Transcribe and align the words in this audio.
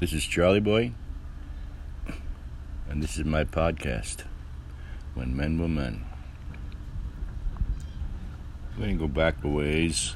This 0.00 0.12
is 0.12 0.24
Charlie 0.24 0.60
Boy, 0.60 0.92
and 2.88 3.02
this 3.02 3.18
is 3.18 3.24
my 3.24 3.42
podcast, 3.42 4.22
When 5.14 5.36
Men 5.36 5.60
Were 5.60 5.66
Men. 5.66 6.04
We're 8.76 8.84
going 8.84 8.96
to 8.96 9.08
go 9.08 9.12
back 9.12 9.42
a 9.42 9.48
ways 9.48 10.14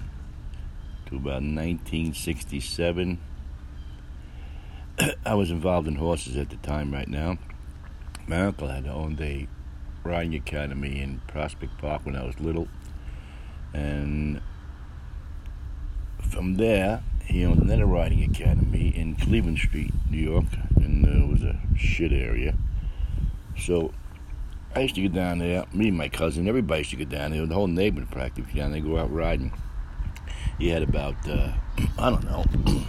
to 1.06 1.16
about 1.16 1.42
1967. 1.42 3.18
I 5.26 5.34
was 5.34 5.50
involved 5.50 5.88
in 5.88 5.96
horses 5.96 6.36
at 6.36 6.50
the 6.50 6.56
time, 6.58 6.94
right 6.94 7.08
now. 7.08 7.38
My 8.28 8.42
uncle 8.42 8.68
had 8.68 8.86
owned 8.86 9.20
a 9.20 9.48
riding 10.04 10.36
academy 10.36 11.00
in 11.00 11.22
Prospect 11.26 11.76
Park 11.78 12.06
when 12.06 12.14
I 12.14 12.24
was 12.24 12.38
little, 12.38 12.68
and 13.74 14.40
from 16.30 16.54
there, 16.54 17.02
he 17.26 17.44
owned 17.44 17.62
another 17.62 17.86
riding 17.86 18.22
academy 18.22 18.88
in 18.88 19.16
Cleveland 19.16 19.58
Street, 19.58 19.92
New 20.10 20.18
York, 20.18 20.44
and 20.76 21.04
uh, 21.06 21.24
it 21.24 21.28
was 21.28 21.42
a 21.42 21.58
shit 21.76 22.12
area. 22.12 22.54
So 23.58 23.92
I 24.74 24.80
used 24.80 24.94
to 24.96 25.08
go 25.08 25.14
down 25.14 25.38
there, 25.38 25.64
me 25.72 25.88
and 25.88 25.96
my 25.96 26.08
cousin, 26.08 26.48
everybody 26.48 26.80
used 26.80 26.90
to 26.90 26.96
go 26.96 27.04
down 27.04 27.32
there, 27.32 27.46
the 27.46 27.54
whole 27.54 27.66
neighborhood 27.66 28.10
practically 28.10 28.60
down 28.60 28.72
there, 28.72 28.80
go 28.80 28.98
out 28.98 29.12
riding. 29.12 29.52
He 30.58 30.68
had 30.68 30.82
about, 30.82 31.16
uh, 31.28 31.52
I 31.98 32.10
don't 32.10 32.24
know, 32.24 32.44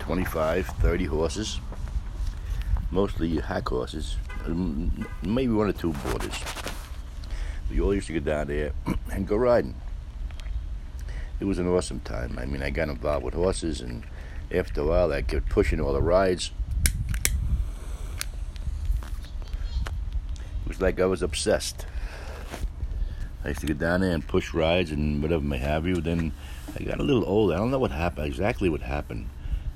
25, 0.00 0.66
30 0.66 1.04
horses, 1.04 1.60
mostly 2.90 3.38
hack 3.38 3.68
horses, 3.68 4.16
maybe 5.22 5.52
one 5.52 5.68
or 5.68 5.72
two 5.72 5.92
boarders. 5.92 6.38
We 7.70 7.80
all 7.80 7.94
used 7.94 8.08
to 8.08 8.14
go 8.14 8.20
down 8.20 8.48
there 8.48 8.72
and 9.12 9.26
go 9.26 9.36
riding 9.36 9.74
it 11.40 11.46
was 11.46 11.58
an 11.58 11.66
awesome 11.66 12.00
time. 12.00 12.38
I 12.38 12.44
mean, 12.44 12.62
I 12.62 12.70
got 12.70 12.90
involved 12.90 13.24
with 13.24 13.34
horses, 13.34 13.80
and 13.80 14.04
after 14.52 14.82
a 14.82 14.86
while, 14.86 15.12
I 15.12 15.22
kept 15.22 15.48
pushing 15.48 15.80
all 15.80 15.94
the 15.94 16.02
rides. 16.02 16.52
It 20.36 20.68
was 20.68 20.80
like 20.80 21.00
I 21.00 21.06
was 21.06 21.22
obsessed. 21.22 21.86
I 23.42 23.48
used 23.48 23.60
to 23.60 23.66
get 23.66 23.78
down 23.78 24.02
there 24.02 24.12
and 24.12 24.26
push 24.26 24.52
rides 24.52 24.90
and 24.90 25.22
whatever 25.22 25.42
may 25.42 25.56
have 25.56 25.86
you. 25.86 25.96
Then 26.02 26.32
I 26.78 26.84
got 26.84 27.00
a 27.00 27.02
little 27.02 27.24
older. 27.24 27.54
I 27.54 27.56
don't 27.56 27.70
know 27.70 27.78
what 27.78 27.90
happened, 27.90 28.26
exactly 28.26 28.68
what 28.68 28.82
happened. 28.82 29.30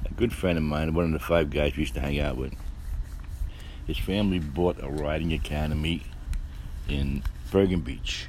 A 0.05 0.13
good 0.13 0.35
friend 0.35 0.59
of 0.59 0.65
mine, 0.65 0.93
one 0.93 1.07
of 1.07 1.13
the 1.13 1.19
five 1.19 1.49
guys 1.49 1.75
we 1.75 1.81
used 1.81 1.95
to 1.95 2.01
hang 2.01 2.21
out 2.21 2.37
with, 2.37 2.53
his 3.87 3.97
family 3.97 4.39
bought 4.39 4.83
a 4.83 4.89
riding 4.89 5.33
academy 5.33 6.03
in 6.89 7.23
Bergen 7.51 7.81
Beach 7.81 8.29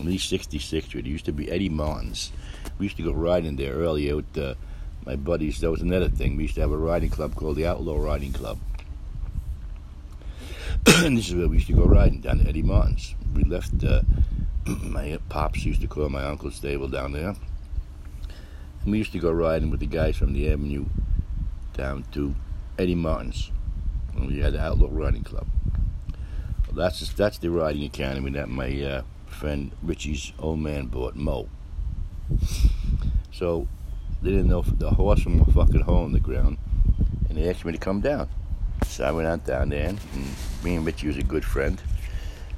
on 0.00 0.08
East 0.08 0.32
66th 0.32 0.84
Street. 0.84 1.06
It 1.06 1.10
used 1.10 1.26
to 1.26 1.32
be 1.32 1.50
Eddie 1.50 1.68
Martin's. 1.68 2.32
We 2.78 2.86
used 2.86 2.96
to 2.96 3.02
go 3.02 3.12
riding 3.12 3.56
there 3.56 3.74
early 3.74 4.12
with 4.12 4.36
uh, 4.36 4.54
my 5.04 5.16
buddies. 5.16 5.60
That 5.60 5.70
was 5.70 5.82
another 5.82 6.08
thing. 6.08 6.36
We 6.36 6.44
used 6.44 6.54
to 6.56 6.62
have 6.62 6.72
a 6.72 6.76
riding 6.76 7.10
club 7.10 7.34
called 7.34 7.56
the 7.56 7.66
Outlaw 7.66 7.98
Riding 7.98 8.32
Club. 8.32 8.58
and 10.86 11.16
this 11.16 11.28
is 11.28 11.34
where 11.34 11.48
we 11.48 11.56
used 11.56 11.66
to 11.66 11.74
go 11.74 11.84
riding 11.84 12.20
down 12.20 12.38
to 12.38 12.48
Eddie 12.48 12.62
Martin's. 12.62 13.14
We 13.34 13.44
left. 13.44 13.84
Uh, 13.84 14.02
my 14.66 15.18
pops 15.28 15.64
used 15.64 15.80
to 15.82 15.86
call 15.86 16.08
my 16.08 16.24
uncle's 16.24 16.56
stable 16.56 16.88
down 16.88 17.12
there. 17.12 17.34
And 18.82 18.92
we 18.92 18.98
used 18.98 19.12
to 19.12 19.18
go 19.18 19.30
riding 19.30 19.70
with 19.70 19.80
the 19.80 19.86
guys 19.86 20.16
from 20.16 20.32
the 20.32 20.50
Avenue 20.50 20.86
down 21.74 22.04
to 22.12 22.34
Eddie 22.78 22.94
Martin's. 22.94 23.50
And 24.14 24.28
we 24.28 24.40
had 24.40 24.54
the 24.54 24.60
Outlaw 24.60 24.88
Riding 24.90 25.24
Club. 25.24 25.46
Well, 26.66 26.76
that's 26.76 27.00
just, 27.00 27.16
that's 27.16 27.38
the 27.38 27.50
riding 27.50 27.84
academy 27.84 28.30
that 28.32 28.48
my 28.48 28.82
uh, 28.82 29.02
friend 29.30 29.72
Richie's 29.82 30.32
old 30.38 30.60
man 30.60 30.86
bought 30.86 31.16
Mo. 31.16 31.48
So 33.32 33.66
they 34.22 34.30
didn't 34.30 34.48
know 34.48 34.60
if 34.60 34.78
the 34.78 34.90
horse 34.90 35.22
from 35.22 35.40
a 35.40 35.44
fucking 35.46 35.82
hole 35.82 36.04
in 36.04 36.12
the 36.12 36.20
ground, 36.20 36.58
and 37.28 37.38
they 37.38 37.48
asked 37.48 37.64
me 37.64 37.72
to 37.72 37.78
come 37.78 38.00
down. 38.00 38.28
So 38.86 39.04
I 39.04 39.12
went 39.12 39.28
out 39.28 39.44
down 39.46 39.70
there, 39.70 39.88
and 39.88 40.00
me 40.62 40.74
and 40.74 40.84
Richie 40.84 41.06
was 41.06 41.16
a 41.16 41.22
good 41.22 41.44
friend. 41.44 41.80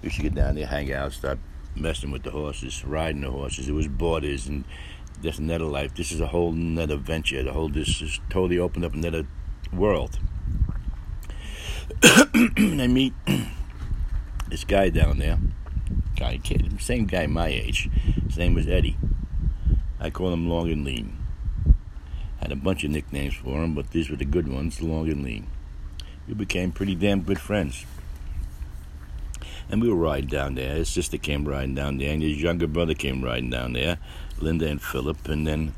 We 0.00 0.06
used 0.06 0.16
to 0.16 0.22
get 0.22 0.34
down 0.34 0.56
there, 0.56 0.66
hang 0.66 0.92
out, 0.92 1.12
start 1.12 1.38
messing 1.76 2.10
with 2.10 2.22
the 2.22 2.30
horses, 2.30 2.84
riding 2.84 3.20
the 3.20 3.30
horses. 3.30 3.68
It 3.68 3.72
was 3.72 3.86
boarders 3.88 4.48
and 4.48 4.64
just 5.22 5.38
another 5.38 5.64
life. 5.64 5.94
This 5.94 6.10
is 6.10 6.20
a 6.20 6.26
whole 6.26 6.52
another 6.52 6.96
venture. 6.96 7.42
The 7.42 7.52
whole 7.52 7.68
this 7.68 8.02
is 8.02 8.18
totally 8.28 8.58
opened 8.58 8.84
up 8.84 8.94
another 8.94 9.26
world. 9.72 10.18
I 12.02 12.88
meet 12.88 13.14
this 14.48 14.64
guy 14.64 14.88
down 14.88 15.18
there 15.18 15.38
guy, 16.22 16.38
kid, 16.38 16.80
same 16.80 17.04
guy 17.04 17.26
my 17.26 17.48
age. 17.48 17.90
His 18.28 18.38
name 18.38 18.54
was 18.54 18.68
Eddie. 18.68 18.96
I 19.98 20.10
call 20.10 20.32
him 20.32 20.48
Long 20.48 20.70
and 20.70 20.84
Lean. 20.84 21.18
Had 22.38 22.52
a 22.52 22.56
bunch 22.56 22.84
of 22.84 22.92
nicknames 22.92 23.34
for 23.34 23.64
him, 23.64 23.74
but 23.74 23.90
these 23.90 24.08
were 24.08 24.14
the 24.14 24.24
good 24.24 24.46
ones, 24.46 24.80
Long 24.80 25.10
and 25.10 25.24
Lean. 25.24 25.48
We 26.28 26.34
became 26.34 26.70
pretty 26.70 26.94
damn 26.94 27.22
good 27.22 27.40
friends. 27.40 27.84
And 29.68 29.82
we 29.82 29.88
were 29.88 29.96
riding 29.96 30.28
down 30.28 30.54
there. 30.54 30.76
His 30.76 30.88
sister 30.88 31.18
came 31.18 31.44
riding 31.44 31.74
down 31.74 31.98
there, 31.98 32.12
and 32.12 32.22
his 32.22 32.40
younger 32.40 32.68
brother 32.68 32.94
came 32.94 33.24
riding 33.24 33.50
down 33.50 33.72
there, 33.72 33.98
Linda 34.38 34.68
and 34.68 34.80
Philip, 34.80 35.28
and 35.28 35.44
then 35.44 35.74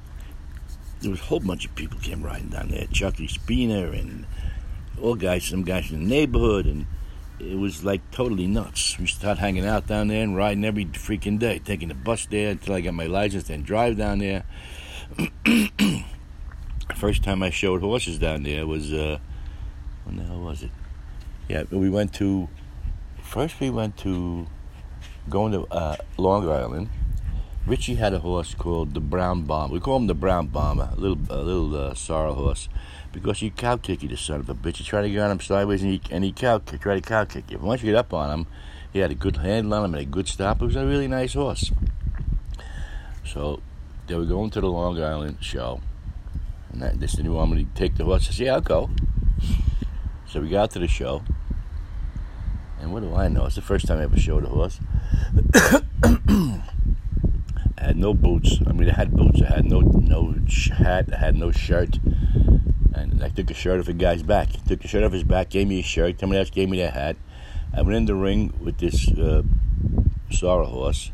there 1.01 1.11
was 1.11 1.21
a 1.21 1.25
whole 1.25 1.41
bunch 1.41 1.65
of 1.65 1.75
people 1.75 1.99
came 2.01 2.23
riding 2.23 2.49
down 2.49 2.69
there. 2.69 2.87
Chucky 2.93 3.29
Spina 3.29 3.93
and 3.93 4.27
all 5.01 5.15
guys, 5.15 5.45
some 5.45 5.63
guys 5.63 5.91
in 5.91 6.01
the 6.01 6.11
neighborhood, 6.11 6.67
and 6.67 6.85
it 7.39 7.59
was 7.59 7.85
like 7.85 8.11
totally 8.11 8.47
nuts. 8.47 8.99
We 8.99 9.07
started 9.07 9.41
hanging 9.41 9.67
out 9.67 9.87
down 9.87 10.09
there 10.09 10.23
and 10.23 10.37
riding 10.37 10.65
every 10.65 10.87
freaking 10.87 11.39
day, 11.39 11.59
taking 11.59 11.89
the 11.89 11.95
bus 11.95 12.27
there 12.27 12.51
until 12.51 12.75
I 12.75 12.81
got 12.81 12.95
my 12.95 13.07
license, 13.07 13.45
then 13.45 13.63
drive 13.63 13.97
down 13.97 14.19
there. 14.19 14.45
First 16.97 17.23
time 17.23 17.43
I 17.43 17.51
showed 17.51 17.81
horses 17.81 18.19
down 18.19 18.43
there 18.43 18.67
was 18.67 18.93
uh, 18.93 19.19
when 20.05 20.17
the 20.17 20.25
hell 20.25 20.41
was 20.41 20.63
it? 20.63 20.71
Yeah, 21.49 21.65
we 21.71 21.91
went 21.91 22.13
to 22.15 22.49
first. 23.21 23.59
We 23.61 23.71
went 23.71 23.97
to 23.99 24.47
going 25.29 25.53
to 25.53 25.67
uh, 25.67 25.97
Long 26.17 26.49
Island. 26.49 26.89
Richie 27.67 27.95
had 27.95 28.13
a 28.13 28.19
horse 28.19 28.55
called 28.55 28.93
the 28.93 29.01
Brown 29.01 29.45
Bomber. 29.45 29.73
We 29.73 29.81
call 29.81 29.97
him 29.97 30.07
the 30.07 30.15
Brown 30.15 30.49
Bomber, 30.49 30.91
a 30.93 31.01
little 31.01 31.19
a 31.31 31.41
little 31.43 31.75
uh, 31.75 31.95
sorrel 31.95 32.35
horse 32.35 32.69
because 33.15 33.39
he 33.39 33.51
cow 33.51 33.77
kick 33.77 34.03
you, 34.03 34.09
the 34.09 34.17
son 34.17 34.41
of 34.41 34.51
a 34.51 34.55
bitch. 34.55 34.81
You 34.81 34.85
try 34.85 35.03
to 35.03 35.09
get 35.09 35.21
on 35.21 35.31
him 35.31 35.41
sideways 35.41 35.83
and 35.83 35.93
he, 35.93 36.01
and 36.11 36.25
he 36.25 36.33
cow 36.33 36.59
kick, 36.59 36.81
try 36.81 36.97
to 36.97 37.01
cow 37.01 37.25
kick 37.25 37.51
you. 37.51 37.59
But 37.59 37.67
once 37.67 37.83
you 37.83 37.93
get 37.93 37.97
up 37.97 38.13
on 38.13 38.31
him, 38.31 38.47
he 38.93 38.99
had 38.99 39.11
a 39.11 39.15
good 39.15 39.39
handle 39.39 39.75
on 39.75 39.85
him 39.85 39.95
and 39.95 40.03
a 40.03 40.07
good 40.07 40.29
stop. 40.29 40.61
It 40.61 40.67
was 40.67 40.77
a 40.77 40.85
really 40.85 41.09
nice 41.09 41.35
horse. 41.35 41.73
So 43.25 43.63
they 44.07 44.17
were 44.17 44.25
going 44.25 44.51
to 44.51 44.61
the 44.61 44.69
Long 44.69 45.03
Island 45.03 45.39
show. 45.41 45.81
And 46.73 46.83
that, 46.83 47.19
You 47.19 47.33
want 47.33 47.53
me 47.53 47.65
to 47.65 47.71
take 47.75 47.97
the 47.97 48.05
horse? 48.05 48.29
I 48.29 48.33
said, 48.33 48.47
Yeah, 48.47 48.55
I'll 48.55 48.61
go. 48.61 48.91
So 50.27 50.41
we 50.41 50.49
got 50.49 50.73
to 50.73 50.81
the 50.81 50.89
show. 50.89 51.23
And 52.81 52.93
what 52.93 53.03
do 53.03 53.15
I 53.15 53.29
know? 53.29 53.47
It's 53.47 53.55
the 53.55 53.63
first 53.63 53.87
time 53.87 53.99
I 53.99 54.03
ever 54.03 54.19
showed 54.19 54.45
a 54.45 54.49
horse. 54.49 54.81
I 57.79 57.89
had 57.89 57.97
no 57.97 58.13
boots. 58.15 58.59
I 58.67 58.73
mean, 58.73 58.91
I 58.91 58.95
had 58.95 59.13
boots. 59.13 59.41
I 59.43 59.55
had 59.55 59.65
no 59.65 59.81
no 59.81 60.35
hat. 60.79 61.11
I 61.13 61.19
had 61.19 61.37
no 61.37 61.51
shirt. 61.51 61.99
And 62.95 63.23
I 63.23 63.29
took 63.29 63.51
a 63.51 63.55
shirt 63.55 63.81
off 63.81 63.89
a 63.89 63.93
guy's 63.93 64.23
back. 64.23 64.51
He 64.51 64.59
took 64.59 64.81
the 64.81 64.89
shirt 64.89 65.03
off 65.03 65.13
his 65.13 65.25
back, 65.25 65.51
gave 65.51 65.67
me 65.67 65.81
a 65.81 65.83
shirt. 65.83 66.21
Somebody 66.21 66.39
else 66.39 66.51
gave 66.51 66.69
me 66.69 66.79
that 66.79 66.95
hat. 66.95 67.17
I 67.77 67.83
went 67.83 67.97
in 67.97 68.05
the 68.07 68.15
ring 68.15 68.53
with 68.61 68.79
this 68.79 69.09
uh, 69.11 69.43
sorrel 70.31 70.69
horse, 70.69 71.11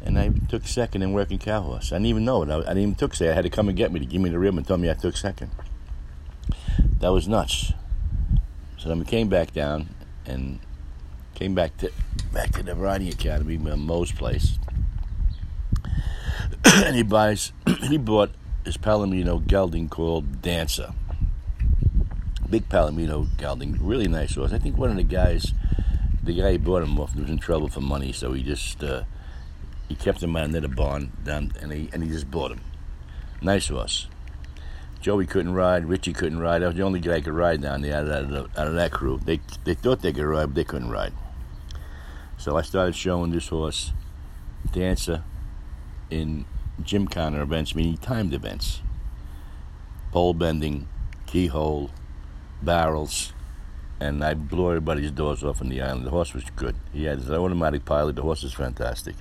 and 0.00 0.18
I 0.18 0.30
took 0.48 0.66
second 0.66 1.02
in 1.02 1.12
working 1.12 1.38
cow 1.38 1.60
horse. 1.60 1.92
I 1.92 1.96
didn't 1.96 2.06
even 2.06 2.24
know 2.24 2.42
it. 2.42 2.48
I, 2.48 2.56
I 2.56 2.58
didn't 2.60 2.78
even 2.78 2.94
took 2.94 3.14
second. 3.14 3.32
I 3.32 3.34
had 3.34 3.44
to 3.44 3.50
come 3.50 3.68
and 3.68 3.76
get 3.76 3.92
me 3.92 4.00
to 4.00 4.06
give 4.06 4.22
me 4.22 4.30
the 4.30 4.38
rib 4.38 4.56
and 4.56 4.66
tell 4.66 4.78
me 4.78 4.90
I 4.90 4.94
took 4.94 5.16
second. 5.16 5.50
That 7.00 7.12
was 7.12 7.28
nuts. 7.28 7.72
So 8.78 8.88
then 8.88 8.98
we 8.98 9.04
came 9.04 9.28
back 9.28 9.52
down 9.52 9.94
and 10.24 10.58
came 11.34 11.54
back 11.54 11.76
to 11.78 11.90
back 12.32 12.52
to 12.52 12.62
the 12.62 12.74
riding 12.74 13.08
academy, 13.08 13.58
Mo's 13.58 14.12
place. 14.12 14.58
and 16.64 16.96
he 16.96 17.02
buys 17.02 17.52
he 17.88 17.98
bought 17.98 18.30
this 18.64 18.76
Palomino 18.78 19.46
gelding 19.46 19.88
called 19.88 20.42
Dancer. 20.42 20.92
Big 22.48 22.68
Palomino 22.68 23.28
gelding, 23.36 23.78
really 23.80 24.08
nice 24.08 24.34
horse. 24.34 24.52
I 24.52 24.58
think 24.58 24.76
one 24.76 24.90
of 24.90 24.96
the 24.96 25.02
guys, 25.02 25.52
the 26.22 26.34
guy 26.34 26.52
who 26.52 26.58
bought 26.58 26.82
him 26.82 26.98
off, 26.98 27.14
was 27.14 27.28
in 27.28 27.38
trouble 27.38 27.68
for 27.68 27.80
money, 27.80 28.12
so 28.12 28.32
he 28.32 28.42
just 28.42 28.82
uh, 28.82 29.04
he 29.88 29.94
kept 29.94 30.22
him 30.22 30.36
out 30.36 30.50
the 30.50 30.68
barn 30.68 31.12
down, 31.24 31.52
and 31.60 31.72
he 31.72 31.90
and 31.92 32.02
he 32.02 32.08
just 32.08 32.30
bought 32.30 32.52
him. 32.52 32.60
Nice 33.42 33.68
horse. 33.68 34.08
Joey 35.00 35.26
couldn't 35.26 35.52
ride. 35.52 35.84
Richie 35.84 36.14
couldn't 36.14 36.38
ride. 36.38 36.62
I 36.62 36.68
was 36.68 36.76
the 36.76 36.82
only 36.82 37.00
guy 37.00 37.20
could 37.20 37.34
ride 37.34 37.60
down 37.60 37.82
there 37.82 37.98
out 37.98 38.06
of, 38.06 38.32
out 38.56 38.66
of 38.68 38.74
that 38.74 38.90
crew. 38.90 39.20
They 39.22 39.40
they 39.64 39.74
thought 39.74 40.00
they 40.00 40.12
could 40.12 40.24
ride, 40.24 40.46
but 40.46 40.54
they 40.54 40.64
couldn't 40.64 40.90
ride. 40.90 41.12
So 42.38 42.56
I 42.56 42.62
started 42.62 42.94
showing 42.94 43.30
this 43.30 43.48
horse, 43.48 43.92
Dancer, 44.72 45.22
in 46.10 46.46
gymkhana 46.82 47.42
events, 47.42 47.74
meaning 47.74 47.96
timed 47.96 48.34
events. 48.34 48.82
Pole 50.12 50.34
bending, 50.34 50.88
keyhole, 51.26 51.90
barrels, 52.62 53.32
and 54.00 54.24
I 54.24 54.34
blew 54.34 54.68
everybody's 54.68 55.10
doors 55.10 55.42
off 55.44 55.60
on 55.60 55.68
the 55.68 55.80
island. 55.80 56.06
The 56.06 56.10
horse 56.10 56.34
was 56.34 56.44
good. 56.56 56.76
He 56.92 57.04
had 57.04 57.18
his 57.18 57.30
automatic 57.30 57.84
pilot. 57.84 58.16
The 58.16 58.22
horse 58.22 58.44
is 58.44 58.52
fantastic. 58.52 59.16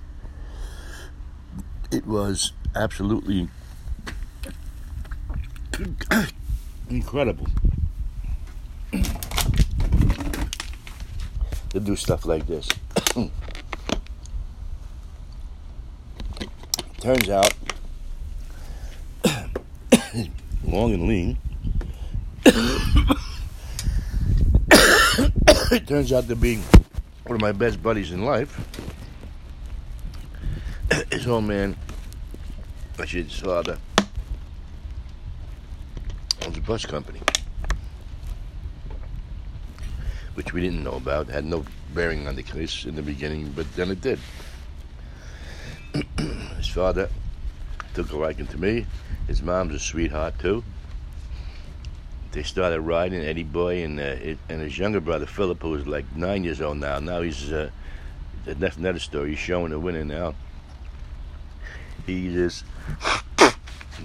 It 1.91 2.05
was 2.07 2.53
absolutely 2.75 3.49
incredible. 6.89 7.47
to 11.73 11.79
do 11.79 11.95
stuff 11.95 12.25
like 12.25 12.45
this. 12.45 12.67
Turns 17.03 17.27
out, 17.27 17.53
long 20.63 20.93
and 20.93 21.05
lean. 21.05 21.37
it 25.69 25.85
turns 25.87 26.13
out 26.13 26.29
to 26.29 26.37
be 26.37 26.61
one 27.25 27.35
of 27.35 27.41
my 27.41 27.51
best 27.51 27.83
buddies 27.83 28.13
in 28.13 28.23
life. 28.23 28.57
His 31.11 31.27
old 31.27 31.43
man, 31.43 31.75
actually 32.97 33.23
his 33.23 33.37
father, 33.37 33.77
owns 36.45 36.57
a 36.57 36.61
bus 36.61 36.85
company, 36.85 37.19
which 40.35 40.53
we 40.53 40.61
didn't 40.61 40.85
know 40.85 40.93
about. 40.93 41.27
Had 41.27 41.43
no 41.43 41.65
bearing 41.93 42.29
on 42.29 42.37
the 42.37 42.43
case 42.43 42.85
in 42.85 42.95
the 42.95 43.01
beginning, 43.01 43.51
but 43.53 43.69
then 43.75 43.91
it 43.91 43.99
did. 43.99 44.19
Father 46.73 47.07
took 47.93 48.11
a 48.11 48.17
liking 48.17 48.47
to 48.47 48.57
me. 48.57 48.85
His 49.27 49.41
mom's 49.43 49.75
a 49.75 49.79
sweetheart 49.79 50.39
too. 50.39 50.63
They 52.31 52.41
started 52.41 52.81
riding 52.81 53.21
Eddie 53.21 53.43
Boy 53.43 53.83
and 53.83 53.99
uh, 53.99 54.15
and 54.49 54.61
his 54.61 54.77
younger 54.77 54.99
brother 54.99 55.27
Philip, 55.27 55.61
who 55.61 55.69
was 55.69 55.85
like 55.85 56.05
nine 56.15 56.43
years 56.43 56.61
old 56.61 56.77
now. 56.77 56.97
Now 56.99 57.21
he's 57.21 57.51
uh, 57.51 57.69
that's 58.45 58.77
another 58.77 58.99
story. 58.99 59.31
He's 59.31 59.39
showing 59.39 59.69
the 59.69 59.79
winner 59.79 60.03
now. 60.03 60.33
He 62.07 62.33
just 62.33 62.65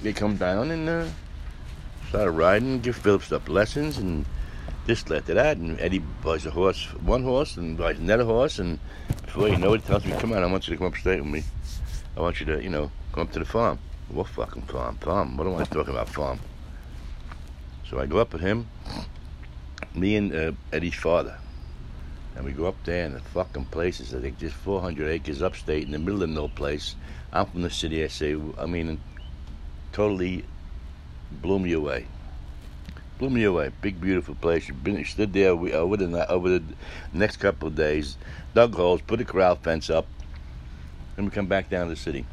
they 0.02 0.12
come 0.12 0.36
down 0.36 0.70
and 0.70 0.88
uh, 0.88 1.06
started 2.10 2.32
riding, 2.32 2.80
give 2.80 2.96
Philip 2.96 3.22
stuff 3.22 3.48
lessons 3.48 3.96
and 3.96 4.26
this 4.86 5.08
led 5.08 5.24
to 5.26 5.34
that. 5.34 5.56
And 5.56 5.80
Eddie 5.80 6.02
buys 6.22 6.44
a 6.44 6.50
horse, 6.50 6.84
one 7.00 7.22
horse, 7.22 7.56
and 7.56 7.78
buys 7.78 7.98
another 7.98 8.24
horse, 8.24 8.58
and 8.58 8.78
before 9.24 9.48
you 9.48 9.56
know 9.56 9.72
it, 9.72 9.86
tells 9.86 10.04
me, 10.04 10.12
"Come 10.18 10.32
on, 10.32 10.42
I 10.42 10.46
want 10.46 10.68
you 10.68 10.74
to 10.74 10.78
come 10.78 10.88
upstate 10.88 11.22
with 11.22 11.32
me." 11.32 11.44
I 12.18 12.20
want 12.20 12.40
you 12.40 12.46
to, 12.46 12.60
you 12.60 12.68
know, 12.68 12.90
come 13.12 13.22
up 13.22 13.32
to 13.34 13.38
the 13.38 13.44
farm. 13.44 13.78
What 14.08 14.26
fucking 14.26 14.62
farm? 14.62 14.96
Farm? 14.96 15.36
What 15.36 15.46
am 15.46 15.54
I 15.54 15.62
talking 15.62 15.94
about, 15.94 16.08
farm? 16.08 16.40
So 17.88 18.00
I 18.00 18.06
go 18.06 18.18
up 18.18 18.32
with 18.32 18.42
him, 18.42 18.66
me 19.94 20.16
and 20.16 20.34
uh, 20.34 20.52
Eddie's 20.72 20.96
father, 20.96 21.38
and 22.34 22.44
we 22.44 22.50
go 22.50 22.66
up 22.66 22.74
there, 22.82 23.06
and 23.06 23.14
the 23.14 23.20
fucking 23.20 23.66
place 23.66 24.00
is, 24.00 24.16
I 24.16 24.20
think, 24.20 24.36
just 24.40 24.56
400 24.56 25.08
acres 25.08 25.42
upstate 25.42 25.84
in 25.84 25.92
the 25.92 25.98
middle 26.00 26.24
of 26.24 26.30
no 26.30 26.48
place. 26.48 26.96
I'm 27.32 27.46
from 27.46 27.62
the 27.62 27.70
city, 27.70 28.02
I 28.02 28.08
say, 28.08 28.36
I 28.58 28.66
mean, 28.66 29.00
totally 29.92 30.44
blew 31.30 31.60
me 31.60 31.72
away. 31.72 32.06
Blew 33.18 33.30
me 33.30 33.44
away. 33.44 33.70
Big, 33.80 34.00
beautiful 34.00 34.34
place. 34.34 34.68
Been, 34.68 35.04
stood 35.04 35.32
there 35.32 35.54
we, 35.54 35.72
over, 35.72 35.96
the, 35.96 36.28
over 36.28 36.48
the 36.48 36.64
next 37.12 37.36
couple 37.36 37.68
of 37.68 37.76
days, 37.76 38.16
dug 38.54 38.74
holes, 38.74 39.02
put 39.02 39.20
a 39.20 39.24
corral 39.24 39.54
fence 39.54 39.88
up, 39.88 40.08
then 41.18 41.24
we 41.24 41.32
come 41.32 41.46
back 41.46 41.68
down 41.68 41.88
to 41.88 41.90
the 41.90 42.00
city. 42.00 42.24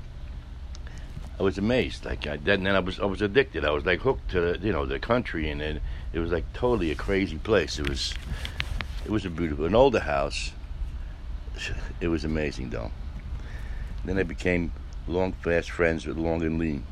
I 1.39 1.41
was 1.41 1.57
amazed. 1.57 2.05
Like 2.05 2.27
I, 2.27 2.37
then 2.37 2.67
I 2.67 2.79
was 2.79 2.99
I 2.99 3.05
was 3.05 3.19
addicted. 3.19 3.65
I 3.65 3.71
was 3.71 3.83
like 3.83 4.01
hooked 4.01 4.29
to 4.29 4.39
the, 4.39 4.59
you 4.59 4.71
know 4.71 4.85
the 4.85 4.99
country, 4.99 5.49
and 5.49 5.59
it, 5.59 5.81
it 6.13 6.19
was 6.19 6.31
like 6.31 6.45
totally 6.53 6.91
a 6.91 6.95
crazy 6.95 7.39
place. 7.39 7.79
It 7.79 7.89
was 7.89 8.13
it 9.03 9.09
was 9.09 9.25
a 9.25 9.31
beautiful, 9.31 9.65
an 9.65 9.73
older 9.73 10.01
house. 10.01 10.51
It 11.99 12.09
was 12.09 12.25
amazing 12.25 12.69
though. 12.69 12.91
Then 14.03 14.19
I 14.19 14.23
became 14.23 14.71
long, 15.07 15.31
fast 15.31 15.71
friends 15.71 16.05
with 16.05 16.17
Long 16.17 16.43
and 16.43 16.59
Lean. 16.59 16.85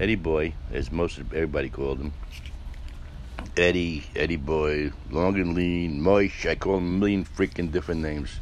Eddie 0.00 0.16
Boy, 0.16 0.54
as 0.72 0.90
most 0.90 1.18
of 1.18 1.32
everybody 1.32 1.68
called 1.68 2.00
him. 2.00 2.12
Eddie, 3.56 4.02
Eddie 4.16 4.34
Boy, 4.34 4.90
Long 5.12 5.36
and 5.36 5.54
Lean, 5.54 6.00
Moish. 6.00 6.44
I 6.50 6.56
call 6.56 6.78
him 6.78 6.96
a 6.96 6.98
million 6.98 7.24
freaking 7.24 7.70
different 7.70 8.00
names. 8.00 8.40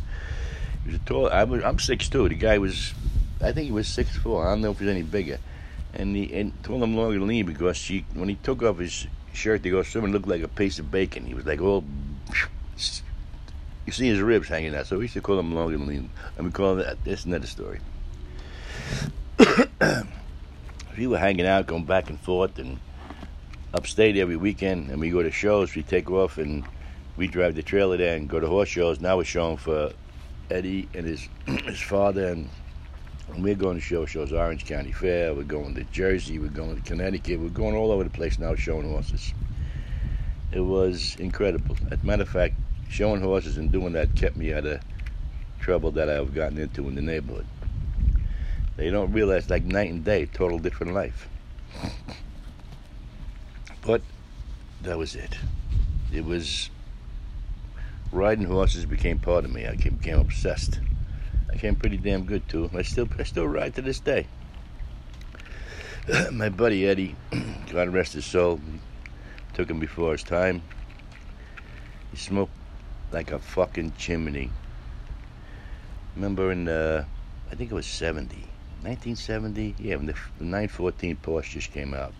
He 0.85 0.93
was 0.93 1.01
a 1.01 1.05
tall. 1.05 1.29
I 1.29 1.45
was. 1.45 1.65
I'm 1.65 1.79
six 1.79 2.09
two. 2.09 2.29
The 2.29 2.35
guy 2.35 2.59
was. 2.59 2.93
I 3.41 3.53
think 3.53 3.67
he 3.67 3.73
was 3.73 3.89
six 3.89 4.17
four. 4.17 4.47
I 4.47 4.51
don't 4.51 4.61
know 4.61 4.71
if 4.71 4.79
he 4.79 4.85
was 4.85 4.95
any 4.95 5.03
bigger. 5.03 5.39
And 5.95 6.15
he 6.17 6.33
and 6.35 6.53
told 6.63 6.83
him 6.83 6.97
long 6.97 7.15
and 7.15 7.27
lean 7.27 7.47
because 7.47 7.77
she 7.77 8.05
when 8.15 8.29
he 8.29 8.35
took 8.37 8.63
off 8.63 8.79
his 8.79 9.07
shirt 9.33 9.63
to 9.63 9.71
go 9.71 9.83
swimming, 9.83 10.13
looked 10.13 10.29
like 10.29 10.43
a 10.43 10.49
piece 10.49 10.79
of 10.79 10.91
bacon. 10.91 11.25
He 11.25 11.35
was 11.35 11.47
like 11.47 11.61
all. 11.61 11.85
You 13.87 13.93
see 13.93 14.09
his 14.09 14.21
ribs 14.21 14.49
hanging 14.49 14.75
out. 14.75 14.87
So 14.87 14.97
we 14.97 15.05
used 15.05 15.15
to 15.15 15.21
call 15.21 15.39
him 15.39 15.55
long 15.55 15.73
and 15.75 15.87
lean. 15.87 16.11
And 16.37 16.47
we 16.47 16.53
call 16.53 16.77
that. 16.77 17.03
That's 17.05 17.25
another 17.25 17.47
story. 17.47 17.81
we 20.99 21.07
were 21.07 21.19
hanging 21.19 21.47
out, 21.47 21.67
going 21.67 21.85
back 21.85 22.09
and 22.09 22.19
forth, 22.19 22.59
and 22.59 22.79
upstate 23.75 24.17
every 24.17 24.37
weekend. 24.37 24.91
And 24.91 25.01
we 25.01 25.11
go 25.11 25.23
to 25.23 25.31
shows. 25.31 25.75
We 25.75 25.83
take 25.83 26.11
off 26.11 26.39
and 26.39 26.65
we 27.17 27.27
drive 27.27 27.55
the 27.55 27.63
trailer 27.63 27.97
there 27.97 28.17
and 28.17 28.29
go 28.29 28.41
to 28.41 28.47
horse 28.47 28.69
shows. 28.69 29.01
Now 29.01 29.19
we're 29.19 29.25
showing 29.25 29.57
for 29.59 29.93
Eddie 30.51 30.89
and 30.95 31.07
his 31.07 31.29
his 31.47 31.81
father, 31.81 32.29
and 32.29 32.49
we're 33.39 33.55
going 33.55 33.77
to 33.77 33.81
show 33.81 34.07
shows 34.07 34.33
Orange 34.33 34.67
County 34.67 34.93
Fair. 34.93 35.35
We're 35.35 35.45
going 35.45 35.75
to 35.75 35.85
Jersey. 35.85 36.39
We're 36.39 36.49
going 36.49 36.77
to 36.77 36.83
Connecticut. 36.83 37.41
We're 37.41 37.49
going 37.49 37.75
all 37.75 37.91
over 37.91 38.05
the 38.05 38.11
place 38.11 38.39
now 38.39 38.55
showing 38.55 38.89
horses. 38.89 39.33
It 40.53 40.61
was 40.61 41.17
incredible. 41.19 41.77
As 41.91 41.99
a 42.03 42.07
matter 42.07 42.23
of 42.23 42.29
fact, 42.29 42.55
showing 42.89 43.21
horses 43.21 43.57
and 43.57 43.73
doing 43.73 43.93
that 43.95 44.15
kept 44.15 44.37
me 44.37 44.53
out 44.53 44.67
of 44.67 44.81
trouble 45.61 45.91
that 45.93 46.09
I've 46.09 46.35
gotten 46.35 46.59
into 46.59 46.87
in 46.89 46.95
the 46.95 47.03
neighborhood. 47.03 47.47
They 48.77 48.91
don't 48.91 49.13
realize 49.13 49.49
like 49.49 49.65
night 49.65 49.91
and 49.91 50.05
day, 50.05 50.27
total 50.27 50.59
different 50.59 50.95
life. 50.95 51.29
But 53.83 54.03
that 54.83 54.99
was 54.99 55.15
it. 55.15 55.37
It 56.13 56.25
was 56.25 56.71
riding 58.15 58.47
horses 58.47 58.87
became 58.87 59.19
part 59.19 59.45
of 59.45 59.53
me. 59.53 59.67
I 59.67 59.75
became 59.75 60.19
obsessed. 60.19 60.81
I 61.51 61.55
became 61.55 61.75
pretty 61.75 61.97
damn 61.97 62.25
good 62.25 62.49
too. 62.49 62.71
I 62.73 62.83
still 62.83 63.09
I 63.19 63.25
still 63.25 63.47
ride 63.47 63.75
to 63.75 63.83
this 63.83 63.99
day. 64.01 64.27
My 66.33 66.49
buddy 66.49 66.87
Eddie, 66.87 67.17
God 67.71 67.89
rest 67.89 68.13
his 68.13 68.25
soul, 68.25 68.61
took 69.55 69.69
him 69.69 69.81
before 69.81 70.13
his 70.13 70.23
time. 70.23 70.63
He 72.11 72.17
smoked 72.17 72.53
like 73.11 73.33
a 73.33 73.39
fucking 73.39 73.95
chimney. 73.99 74.51
Remember 76.15 76.53
in 76.53 76.67
the, 76.67 77.07
I 77.51 77.55
think 77.57 77.73
it 77.73 77.75
was 77.75 77.87
70, 77.87 78.37
1970. 78.83 79.75
Yeah, 79.79 79.97
when 79.97 80.07
the, 80.07 80.15
the 80.39 80.45
914 80.45 81.17
Porsche 81.17 81.51
just 81.51 81.73
came 81.73 81.93
out. 81.93 82.15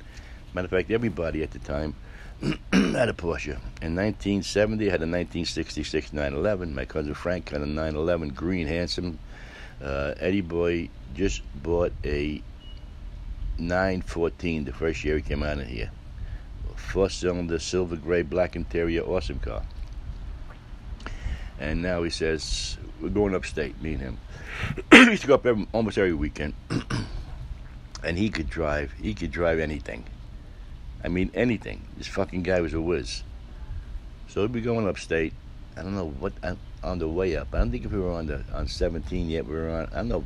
Matter 0.55 0.67
of 0.67 0.71
fact, 0.71 0.93
everybody 0.93 1.43
at 1.43 1.51
the 1.51 1.59
time 1.59 1.97
had 2.73 3.09
a 3.09 3.13
Porsche. 3.13 3.59
In 3.83 3.97
1970, 3.97 4.87
I 4.87 4.91
had 4.91 5.01
a 5.01 5.11
1966 5.11 6.13
911. 6.13 6.73
My 6.73 6.85
cousin 6.85 7.13
Frank 7.13 7.49
had 7.49 7.61
a 7.61 7.67
911 7.67 8.29
green 8.31 8.69
handsome. 8.69 9.19
Uh, 9.83 10.15
Eddie 10.21 10.43
Boy 10.43 10.91
just 11.13 11.43
bought 11.61 11.93
a 12.05 12.41
914 13.59 14.65
the 14.65 14.73
first 14.73 15.03
year 15.03 15.17
he 15.17 15.23
came 15.23 15.43
out 15.43 15.59
of 15.59 15.67
here. 15.67 15.91
Four 16.77 17.11
cylinder, 17.11 17.59
silver 17.59 17.97
gray, 17.97 18.23
black 18.23 18.55
interior, 18.55 19.03
awesome 19.03 19.41
car. 19.41 19.65
And 21.59 21.83
now 21.83 22.05
he 22.05 22.11
says, 22.11 22.79
We're 23.01 23.09
going 23.09 23.35
upstate, 23.35 23.81
me 23.83 23.95
and 23.95 24.03
him. 24.03 24.19
he 24.93 25.11
used 25.11 25.23
to 25.23 25.29
go 25.29 25.35
up 25.35 25.47
every, 25.47 25.67
almost 25.73 25.99
every 25.99 26.15
weekend. 26.15 26.55
and 28.05 28.17
he 28.17 28.31
could 28.31 28.49
drive, 28.49 28.93
he 28.93 29.15
could 29.15 29.33
drive 29.33 29.59
anything. 29.59 30.05
I 31.05 31.09
mean, 31.09 31.31
anything. 31.35 31.83
This 31.99 32.07
fucking 32.07 32.43
guy 32.43 32.61
was 32.63 32.73
a 32.73 32.81
whiz. 32.81 33.23
So 34.29 34.41
we'd 34.41 34.53
be 34.53 34.63
going 34.63 34.89
upstate. 34.89 35.35
I 35.77 35.83
don't 35.83 35.95
know 35.95 36.09
what 36.09 36.33
uh, 36.43 36.55
on 36.83 36.99
the 36.99 37.09
way 37.09 37.37
up. 37.37 37.49
I 37.53 37.59
don't 37.59 37.71
think 37.71 37.85
if 37.85 37.93
we 37.93 38.01
were 38.01 38.13
on 38.13 38.27
the 38.27 38.43
on 38.55 38.67
17 38.67 39.29
yet. 39.29 39.47
We 39.47 39.55
were 39.55 39.71
on. 39.71 39.87
I 39.93 39.97
don't 39.97 40.09
know. 40.09 40.25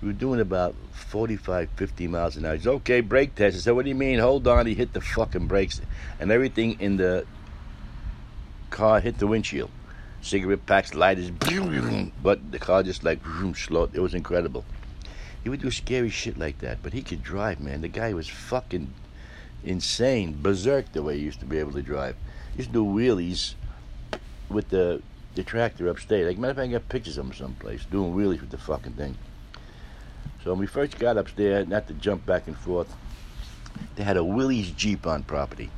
We 0.00 0.08
were 0.08 0.14
doing 0.14 0.40
about 0.40 0.74
45, 0.92 1.70
50 1.76 2.06
miles 2.06 2.36
an 2.36 2.44
hour. 2.44 2.54
He's 2.54 2.66
okay. 2.66 3.00
Brake 3.00 3.34
test. 3.34 3.56
I 3.56 3.60
said, 3.60 3.72
"What 3.72 3.84
do 3.84 3.90
you 3.90 3.94
mean? 3.94 4.18
Hold 4.18 4.46
on." 4.46 4.66
He 4.66 4.74
hit 4.74 4.94
the 4.94 5.00
fucking 5.00 5.48
brakes, 5.48 5.80
and 6.18 6.30
everything 6.32 6.80
in 6.80 6.96
the 6.96 7.26
car 8.70 9.00
hit 9.00 9.18
the 9.18 9.26
windshield. 9.26 9.70
Cigarette 10.22 10.66
packs, 10.66 10.94
lighters, 10.94 11.30
but 11.30 12.50
the 12.50 12.58
car 12.58 12.82
just 12.82 13.04
like 13.04 13.20
slowed. 13.54 13.94
It 13.94 14.00
was 14.00 14.14
incredible. 14.14 14.64
He 15.44 15.50
would 15.50 15.60
do 15.60 15.70
scary 15.70 16.10
shit 16.10 16.36
like 16.36 16.58
that, 16.58 16.78
but 16.82 16.92
he 16.92 17.02
could 17.02 17.22
drive, 17.22 17.60
man. 17.60 17.80
The 17.80 17.88
guy 17.88 18.12
was 18.12 18.28
fucking 18.28 18.92
insane, 19.64 20.38
berserk 20.40 20.92
the 20.92 21.02
way 21.02 21.18
he 21.18 21.24
used 21.24 21.40
to 21.40 21.46
be 21.46 21.58
able 21.58 21.72
to 21.72 21.82
drive. 21.82 22.16
He 22.52 22.58
used 22.58 22.70
to 22.70 22.74
do 22.74 22.84
wheelies 22.84 23.54
with 24.48 24.68
the 24.68 25.02
the 25.34 25.42
tractor 25.42 25.88
upstate. 25.88 26.26
Like 26.26 26.38
matter 26.38 26.52
of 26.52 26.56
fact, 26.56 26.68
I 26.68 26.72
got 26.72 26.88
pictures 26.88 27.18
of 27.18 27.26
him 27.26 27.34
someplace 27.34 27.84
doing 27.84 28.14
wheelies 28.14 28.40
with 28.40 28.50
the 28.50 28.58
fucking 28.58 28.94
thing. 28.94 29.16
So 30.42 30.50
when 30.50 30.60
we 30.60 30.66
first 30.66 30.98
got 30.98 31.16
upstairs, 31.16 31.68
not 31.68 31.88
to 31.88 31.94
jump 31.94 32.24
back 32.24 32.46
and 32.46 32.56
forth, 32.56 32.94
they 33.96 34.04
had 34.04 34.16
a 34.16 34.24
Willys 34.24 34.70
Jeep 34.70 35.06
on 35.06 35.24
property. 35.24 35.70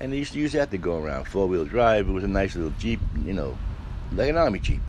And 0.00 0.12
they 0.12 0.18
used 0.18 0.32
to 0.32 0.38
use 0.38 0.52
that 0.52 0.70
to 0.72 0.78
go 0.78 1.02
around, 1.02 1.24
four 1.26 1.46
wheel 1.46 1.64
drive. 1.64 2.08
It 2.08 2.12
was 2.12 2.24
a 2.24 2.28
nice 2.28 2.56
little 2.56 2.72
Jeep, 2.78 3.00
you 3.24 3.32
know, 3.32 3.56
like 4.12 4.28
an 4.28 4.36
army 4.36 4.58
Jeep. 4.58 4.82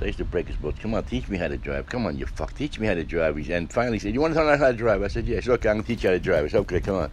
So 0.00 0.06
I 0.06 0.06
used 0.06 0.18
to 0.18 0.24
break 0.24 0.48
his 0.48 0.56
bones. 0.56 0.78
Come 0.78 0.94
on, 0.94 1.04
teach 1.04 1.28
me 1.28 1.36
how 1.36 1.48
to 1.48 1.58
drive. 1.58 1.86
Come 1.86 2.06
on, 2.06 2.16
you 2.16 2.24
fuck, 2.24 2.54
teach 2.54 2.80
me 2.80 2.86
how 2.86 2.94
to 2.94 3.04
drive. 3.04 3.36
And 3.50 3.70
finally 3.70 3.96
he 3.96 3.98
said, 3.98 4.14
You 4.14 4.22
want 4.22 4.32
to 4.32 4.42
learn 4.42 4.58
how 4.58 4.70
to 4.70 4.76
drive? 4.76 5.02
I 5.02 5.08
said. 5.08 5.26
He 5.26 5.38
said, 5.38 5.50
Okay, 5.50 5.68
I'm 5.68 5.76
going 5.76 5.84
to 5.84 5.88
teach 5.88 6.04
you 6.04 6.08
how 6.08 6.14
to 6.14 6.18
drive. 6.18 6.46
I 6.46 6.48
said, 6.48 6.60
Okay, 6.60 6.80
come 6.80 6.94
on. 6.94 7.10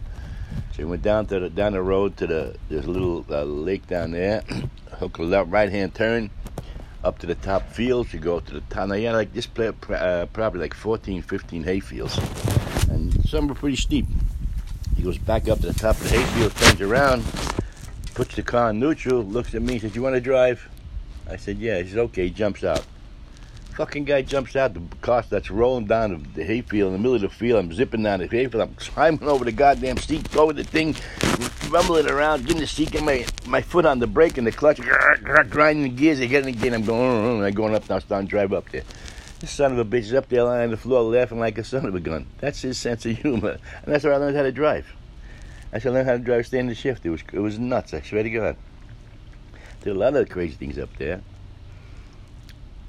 So 0.72 0.78
we 0.78 0.84
went 0.86 1.02
down 1.02 1.26
to 1.26 1.38
the 1.38 1.50
down 1.50 1.74
the 1.74 1.82
road 1.82 2.16
to 2.16 2.26
the 2.26 2.56
a 2.70 2.74
little 2.76 3.26
uh, 3.28 3.42
lake 3.42 3.86
down 3.88 4.12
there. 4.12 4.42
Hook 4.92 5.18
a 5.18 5.22
left 5.22 5.50
right 5.50 5.70
hand 5.70 5.94
turn 5.94 6.30
up 7.04 7.18
to 7.18 7.26
the 7.26 7.34
top 7.34 7.70
fields. 7.70 8.14
You 8.14 8.20
go 8.20 8.40
to 8.40 8.54
the 8.54 8.62
top. 8.62 8.88
Now 8.88 8.94
yeah, 8.94 9.12
like 9.12 9.34
this 9.34 9.44
play, 9.44 9.70
uh, 9.90 10.24
probably 10.32 10.60
like 10.60 10.72
14, 10.72 11.20
15 11.20 11.64
hay 11.64 11.80
fields, 11.80 12.16
and 12.88 13.22
some 13.28 13.48
were 13.48 13.54
pretty 13.54 13.76
steep. 13.76 14.06
He 14.96 15.02
goes 15.02 15.18
back 15.18 15.46
up 15.46 15.60
to 15.60 15.66
the 15.66 15.78
top 15.78 15.96
of 15.96 16.04
the 16.04 16.18
hayfield, 16.18 16.56
turns 16.56 16.80
around, 16.80 17.22
puts 18.14 18.34
the 18.34 18.42
car 18.42 18.70
in 18.70 18.80
neutral, 18.80 19.22
looks 19.22 19.54
at 19.54 19.60
me, 19.60 19.78
says, 19.78 19.94
"You 19.94 20.00
want 20.00 20.14
to 20.14 20.22
drive?" 20.22 20.66
I 21.30 21.36
said, 21.36 21.58
"Yeah." 21.58 21.80
He 21.80 21.88
says, 21.88 21.98
"Okay." 21.98 22.24
He 22.24 22.30
jumps 22.30 22.64
out. 22.64 22.84
Fucking 23.78 24.06
guy 24.06 24.22
jumps 24.22 24.56
out. 24.56 24.74
The 24.74 24.82
car 25.02 25.22
starts 25.22 25.52
rolling 25.52 25.86
down 25.86 26.26
the 26.34 26.42
hayfield 26.42 26.88
in 26.88 26.92
the 26.94 26.98
middle 26.98 27.14
of 27.14 27.20
the 27.20 27.28
field. 27.28 27.60
I'm 27.60 27.72
zipping 27.72 28.02
down 28.02 28.18
the 28.18 28.26
hayfield. 28.26 28.60
I'm 28.60 28.74
climbing 28.74 29.22
over 29.22 29.44
the 29.44 29.52
goddamn 29.52 29.98
seat, 29.98 30.34
over 30.34 30.52
the 30.52 30.64
thing, 30.64 30.96
rumbling 31.70 32.08
around, 32.08 32.44
getting 32.44 32.60
the 32.60 32.66
seat, 32.66 32.90
getting 32.90 33.06
my, 33.06 33.24
my 33.46 33.62
foot 33.62 33.86
on 33.86 34.00
the 34.00 34.08
brake 34.08 34.36
and 34.36 34.44
the 34.44 34.50
clutch, 34.50 34.80
grinding 35.48 35.84
the 35.84 35.90
gears. 35.90 36.18
again 36.18 36.44
and 36.44 36.56
again. 36.56 36.74
I'm 36.74 36.84
going, 36.84 37.00
mm, 37.00 37.22
mm, 37.22 37.38
mm. 37.38 37.46
I'm 37.46 37.54
going 37.54 37.72
up 37.76 37.88
now, 37.88 38.00
starting 38.00 38.26
to 38.26 38.30
drive 38.30 38.52
up 38.52 38.68
there. 38.70 38.82
This 39.38 39.52
son 39.52 39.70
of 39.70 39.78
a 39.78 39.84
bitch 39.84 40.00
is 40.00 40.14
up 40.14 40.28
there 40.28 40.42
lying 40.42 40.64
on 40.64 40.70
the 40.72 40.76
floor 40.76 41.02
laughing 41.02 41.38
like 41.38 41.56
a 41.58 41.62
son 41.62 41.86
of 41.86 41.94
a 41.94 42.00
gun. 42.00 42.26
That's 42.38 42.60
his 42.60 42.78
sense 42.78 43.06
of 43.06 43.16
humor. 43.16 43.58
And 43.84 43.94
that's 43.94 44.02
where 44.02 44.12
I 44.12 44.16
learned 44.16 44.36
how 44.36 44.42
to 44.42 44.50
drive. 44.50 44.92
I 45.72 45.78
should 45.78 45.92
learn 45.92 46.04
how 46.04 46.14
to 46.14 46.18
drive 46.18 46.50
the 46.50 46.74
shift. 46.74 47.06
It 47.06 47.10
was 47.10 47.22
it 47.32 47.38
was 47.38 47.60
nuts, 47.60 47.94
I 47.94 48.00
swear 48.00 48.24
to 48.24 48.30
God. 48.30 48.56
Were 49.84 49.92
a 49.92 49.94
lot 49.94 50.16
of 50.16 50.28
crazy 50.28 50.54
things 50.54 50.78
up 50.78 50.94
there. 50.98 51.22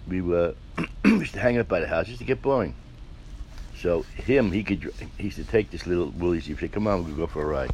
We 0.08 0.22
were 0.22 0.55
we 1.03 1.12
used 1.12 1.34
to 1.34 1.39
hang 1.39 1.58
up 1.58 1.67
by 1.67 1.79
the 1.79 1.88
house 1.88 2.08
just 2.08 2.19
to 2.19 2.25
get 2.25 2.41
boring. 2.41 2.75
So 3.77 4.01
him, 4.15 4.51
he 4.51 4.63
could 4.63 4.91
he 5.17 5.25
used 5.25 5.38
to 5.38 5.43
take 5.46 5.72
this 5.72 5.86
little 5.86 6.10
Willie. 6.10 6.39
He 6.39 6.55
said, 6.55 6.72
"Come 6.72 6.88
on, 6.88 7.05
we'll 7.05 7.15
go 7.15 7.27
for 7.27 7.43
a 7.43 7.46
ride." 7.46 7.72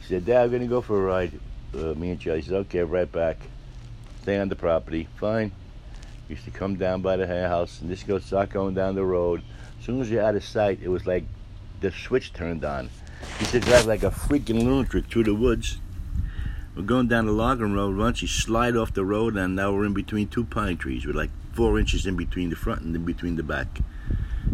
He 0.00 0.06
said, 0.06 0.24
"Dad, 0.24 0.50
we're 0.50 0.58
gonna 0.58 0.68
go 0.68 0.80
for 0.80 0.98
a 0.98 1.04
ride." 1.04 1.38
Uh, 1.74 1.94
me 1.94 2.10
and 2.10 2.20
Charlie 2.20 2.40
He 2.40 2.48
said, 2.48 2.56
"Okay, 2.56 2.82
right 2.82 3.10
back. 3.10 3.38
Stay 4.22 4.38
on 4.38 4.48
the 4.48 4.56
property. 4.56 5.08
Fine." 5.16 5.52
used 6.28 6.44
to 6.44 6.50
come 6.50 6.76
down 6.76 7.02
by 7.02 7.16
the 7.16 7.26
house 7.26 7.80
and 7.80 7.90
just 7.90 8.06
go 8.06 8.18
start 8.18 8.50
going 8.50 8.74
down 8.74 8.94
the 8.94 9.04
road. 9.04 9.42
As 9.78 9.86
soon 9.86 10.00
as 10.00 10.10
you're 10.10 10.22
out 10.22 10.34
of 10.34 10.44
sight, 10.44 10.80
it 10.82 10.88
was 10.88 11.06
like 11.06 11.24
the 11.80 11.92
switch 11.92 12.32
turned 12.32 12.64
on. 12.64 12.90
He 13.38 13.44
used 13.44 13.52
to 13.52 13.60
drive 13.60 13.86
like 13.86 14.02
a 14.02 14.10
freaking 14.10 14.62
lunatic 14.64 15.06
through 15.06 15.24
the 15.24 15.34
woods. 15.34 15.78
We're 16.76 16.82
going 16.82 17.08
down 17.08 17.26
the 17.26 17.32
logging 17.32 17.72
road 17.72 17.96
once. 17.96 18.22
You 18.22 18.28
slide 18.28 18.76
off 18.76 18.92
the 18.92 19.04
road, 19.04 19.36
and 19.36 19.56
now 19.56 19.72
we're 19.72 19.86
in 19.86 19.94
between 19.94 20.28
two 20.28 20.44
pine 20.44 20.76
trees 20.76 21.06
with 21.06 21.16
like 21.16 21.30
four 21.52 21.78
inches 21.78 22.06
in 22.06 22.16
between 22.16 22.50
the 22.50 22.56
front 22.56 22.82
and 22.82 22.94
in 22.94 23.04
between 23.04 23.36
the 23.36 23.42
back. 23.42 23.80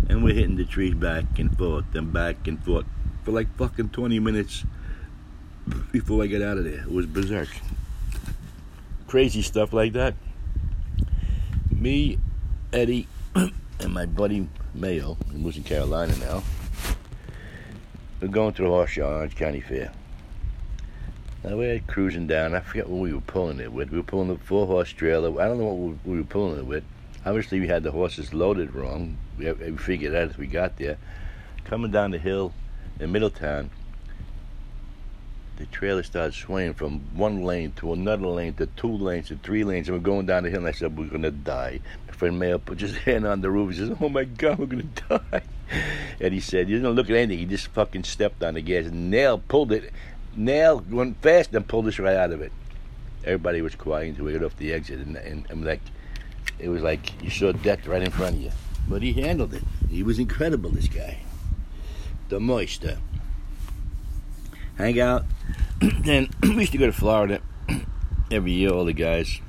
And 0.09 0.23
we're 0.23 0.35
hitting 0.35 0.57
the 0.57 0.65
trees 0.65 0.95
back 0.95 1.39
and 1.39 1.57
forth 1.59 1.95
and 1.95 2.13
back 2.13 2.47
and 2.47 2.63
forth 2.65 2.87
for 3.25 3.33
like 3.33 3.55
fucking 3.57 3.91
20 3.91 4.19
minutes 4.21 4.65
before 5.91 6.23
I 6.23 6.27
get 6.27 6.41
out 6.41 6.59
of 6.59 6.65
there. 6.65 6.83
It 6.83 6.93
was 6.93 7.07
berserk. 7.07 7.49
Crazy 9.09 9.43
stuff 9.43 9.73
like 9.73 9.93
that 9.93 10.15
me, 11.83 12.17
Eddie, 12.73 13.09
and 13.35 13.53
my 13.89 14.07
buddy 14.07 14.49
Mayo, 14.73 15.15
who 15.33 15.49
in 15.49 15.65
Carolina 15.65 16.17
now, 16.19 16.43
we're 18.21 18.29
going 18.29 18.55
to 18.55 18.63
the 18.63 18.69
horse 18.69 18.97
Orange 18.99 19.35
County 19.35 19.61
Fair. 19.61 19.93
Now 21.45 21.57
we're 21.57 21.81
cruising 21.81 22.29
down. 22.29 22.55
I 22.55 22.61
forget 22.61 22.89
what 22.89 23.01
we 23.01 23.13
were 23.13 23.21
pulling 23.21 23.59
it 23.59 23.73
with. 23.73 23.91
We 23.91 23.99
were 23.99 24.05
pulling 24.05 24.29
the 24.29 24.39
four 24.39 24.67
horse 24.67 24.91
trailer. 24.91 25.41
I 25.41 25.49
don't 25.49 25.59
know 25.59 25.65
what 25.65 25.99
we 26.05 26.19
were 26.19 26.25
pulling 26.25 26.59
it 26.59 26.67
with. 26.67 26.85
Obviously, 27.27 27.59
we 27.59 27.67
had 27.67 27.83
the 27.83 27.91
horses 27.91 28.33
loaded 28.33 28.75
wrong. 28.75 29.17
We, 29.37 29.51
we 29.51 29.77
figured 29.77 30.15
out 30.15 30.31
as 30.31 30.39
we 30.39 30.47
got 30.47 30.79
there. 30.79 30.99
Coming 31.65 31.91
down 31.91 32.13
the 32.13 32.19
hill 32.19 32.53
in 33.01 33.11
Middletown, 33.11 33.71
the 35.57 35.67
trailer 35.67 36.03
started 36.03 36.35
swaying 36.35 36.75
from 36.75 37.01
one 37.15 37.43
lane 37.43 37.73
to 37.77 37.93
another 37.93 38.27
lane 38.27 38.55
to 38.55 38.67
two 38.67 38.97
lanes 38.97 39.29
to 39.29 39.37
three 39.37 39.65
lanes, 39.65 39.89
and 39.89 39.97
we're 39.97 40.03
going 40.03 40.27
down 40.27 40.45
the 40.45 40.51
hill. 40.51 40.61
And 40.61 40.69
I 40.69 40.73
said, 40.73 40.97
"We're 40.97 41.07
gonna 41.07 41.33
die." 41.33 41.81
My 42.07 42.13
friend 42.13 42.39
Mayo 42.39 42.59
put 42.59 42.81
his 42.81 42.97
hand 43.05 43.27
on 43.27 43.41
the 43.41 43.51
roof. 43.51 43.73
He 43.73 43.79
says, 43.79 43.97
"Oh 44.01 44.09
my 44.09 44.25
God, 44.25 44.59
we're 44.59 44.67
gonna 44.67 44.83
die." 45.09 45.43
And 46.21 46.33
he 46.33 46.41
said, 46.41 46.69
"You 46.69 46.77
didn't 46.79 46.95
look 46.95 47.11
at 47.11 47.17
anything. 47.17 47.39
He 47.39 47.47
just 47.47 47.69
fucking 47.69 48.05
stepped 48.05 48.45
on 48.45 48.55
the 48.55 48.61
gas. 48.61 48.87
And 48.87 49.11
Nail 49.11 49.39
pulled 49.39 49.73
it. 49.73 49.93
Nail 50.37 50.85
went 50.89 51.21
fast 51.23 51.55
and 51.55 51.67
pulled 51.67 51.87
us 51.87 51.99
right 51.99 52.17
out 52.17 52.33
of 52.33 52.41
it. 52.41 52.53
Everybody 53.25 53.63
was 53.63 53.75
quiet 53.75 54.09
until 54.09 54.25
we 54.25 54.33
got 54.33 54.43
off 54.43 54.57
the 54.57 54.73
exit, 54.73 55.01
and, 55.01 55.17
and, 55.17 55.47
and 55.51 55.65
like 55.65 55.83
it 56.59 56.69
was 56.69 56.83
like 56.83 57.23
you 57.23 57.31
saw 57.31 57.53
death 57.53 57.87
right 57.87 58.03
in 58.03 58.11
front 58.11 58.37
of 58.37 58.43
you. 58.43 58.51
But 58.89 59.03
he 59.03 59.13
handled 59.13 59.55
it. 59.55 59.63
He 59.89 60.03
was 60.03 60.19
incredible. 60.19 60.71
This 60.71 60.89
guy, 60.89 61.21
the 62.29 62.41
moisture 62.41 62.99
hang 64.77 65.01
out. 65.01 65.25
then 65.81 66.29
we 66.43 66.61
used 66.61 66.73
to 66.73 66.79
go 66.79 66.87
to 66.87 66.93
Florida 66.93 67.41
every 68.31 68.53
year, 68.53 68.71
all 68.71 68.85
the 68.85 68.93
guys. 68.93 69.41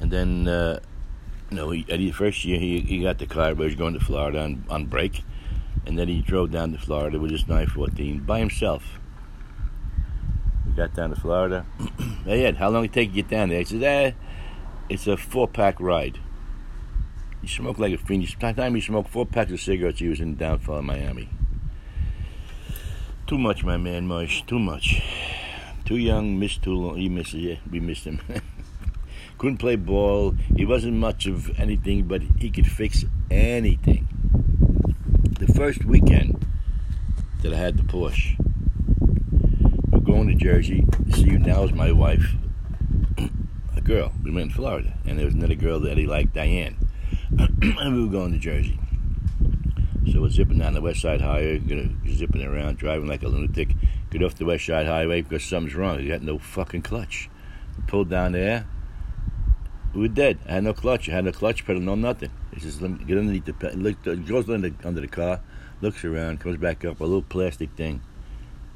And 0.00 0.10
then, 0.10 0.48
uh, 0.48 0.80
you 1.50 1.56
know, 1.56 1.70
he, 1.70 1.82
the 1.82 2.10
first 2.12 2.44
year 2.44 2.58
he, 2.58 2.80
he 2.80 3.02
got 3.02 3.18
the 3.18 3.26
car, 3.26 3.54
but 3.54 3.64
he 3.64 3.66
was 3.66 3.74
going 3.74 3.94
to 3.94 4.00
Florida 4.00 4.42
on, 4.42 4.64
on 4.70 4.86
break. 4.86 5.22
And 5.86 5.98
then 5.98 6.08
he 6.08 6.20
drove 6.20 6.50
down 6.50 6.72
to 6.72 6.78
Florida 6.78 7.18
with 7.18 7.30
his 7.30 7.48
914 7.48 8.20
by 8.20 8.38
himself. 8.38 8.98
Got 10.78 10.94
down 10.94 11.10
to 11.10 11.16
Florida. 11.16 11.66
hey, 12.24 12.52
how 12.52 12.68
long 12.68 12.82
did 12.82 12.92
it 12.92 12.94
take 12.94 13.08
to 13.08 13.14
get 13.16 13.28
down 13.28 13.48
there? 13.48 13.58
He 13.58 13.64
said, 13.64 13.82
eh, 13.82 14.12
it's 14.88 15.08
a 15.08 15.16
four 15.16 15.48
pack 15.48 15.80
ride. 15.80 16.20
You 17.42 17.48
smoke 17.48 17.80
like 17.80 17.92
a 17.92 17.98
fiend. 17.98 18.32
By 18.40 18.52
the 18.52 18.62
time 18.62 18.76
you 18.76 18.80
smoke 18.80 19.08
four 19.08 19.26
packs 19.26 19.50
of 19.50 19.60
cigarettes, 19.60 19.98
he 19.98 20.06
was 20.06 20.20
in 20.20 20.36
downfall 20.36 20.78
in 20.78 20.84
Miami. 20.84 21.30
Too 23.26 23.38
much, 23.38 23.64
my 23.64 23.76
man, 23.76 24.06
Mush. 24.06 24.44
Too 24.46 24.60
much. 24.60 25.02
Too 25.84 25.96
young, 25.96 26.38
missed 26.38 26.62
too 26.62 26.74
long. 26.74 26.96
He 26.96 27.08
misses 27.08 27.40
yeah, 27.40 27.56
We 27.68 27.80
missed 27.80 28.04
him. 28.04 28.20
Couldn't 29.38 29.58
play 29.58 29.74
ball. 29.74 30.36
He 30.54 30.64
wasn't 30.64 30.94
much 30.94 31.26
of 31.26 31.58
anything, 31.58 32.04
but 32.04 32.22
he 32.38 32.50
could 32.50 32.68
fix 32.68 33.04
anything. 33.32 34.06
The 35.40 35.52
first 35.52 35.84
weekend 35.84 36.46
that 37.42 37.52
I 37.52 37.56
had 37.56 37.78
the 37.78 37.82
Porsche, 37.82 38.36
going 40.18 40.36
to 40.36 40.44
Jersey. 40.44 40.84
See 41.12 41.30
you 41.30 41.38
now 41.38 41.62
is 41.62 41.72
my 41.72 41.92
wife. 41.92 42.32
A 43.76 43.80
girl. 43.80 44.12
We 44.24 44.32
went 44.32 44.50
in 44.50 44.50
Florida, 44.50 44.92
and 45.06 45.16
there 45.16 45.26
was 45.26 45.34
another 45.34 45.54
girl 45.54 45.78
that 45.78 45.96
he 45.96 46.06
liked, 46.08 46.34
Diane. 46.34 46.76
and 47.38 47.94
we 47.94 48.04
were 48.04 48.10
going 48.10 48.32
to 48.32 48.38
Jersey. 48.38 48.80
So 50.10 50.22
we're 50.22 50.30
zipping 50.30 50.58
down 50.58 50.74
the 50.74 50.80
West 50.80 51.02
Side 51.02 51.20
Highway, 51.20 51.60
gonna 51.60 51.90
zipping 52.08 52.42
around, 52.42 52.78
driving 52.78 53.06
like 53.06 53.22
a 53.22 53.28
lunatic. 53.28 53.68
Get 54.10 54.24
off 54.24 54.34
the 54.34 54.44
West 54.44 54.66
Side 54.66 54.86
Highway 54.86 55.22
because 55.22 55.44
something's 55.44 55.76
wrong. 55.76 56.00
You 56.00 56.08
got 56.08 56.22
no 56.22 56.38
fucking 56.38 56.82
clutch. 56.82 57.30
Pulled 57.86 58.10
down 58.10 58.32
there. 58.32 58.66
We 59.94 60.00
were 60.00 60.08
dead. 60.08 60.40
I 60.48 60.54
had 60.54 60.64
no 60.64 60.74
clutch. 60.74 61.08
I 61.08 61.12
had 61.12 61.26
no 61.26 61.32
clutch 61.32 61.64
pedal, 61.64 61.80
no 61.80 61.94
nothing. 61.94 62.30
He 62.52 62.58
says, 62.58 62.82
"Let 62.82 62.90
me 62.90 63.04
get 63.04 63.18
underneath 63.18 63.44
the 63.44 63.52
pedal." 63.52 63.92
Goes 63.92 64.50
under, 64.50 64.72
under 64.82 65.00
the 65.00 65.06
car, 65.06 65.42
looks 65.80 66.04
around, 66.04 66.40
comes 66.40 66.56
back 66.56 66.84
up. 66.84 66.98
A 66.98 67.04
little 67.04 67.22
plastic 67.22 67.70
thing. 67.76 68.00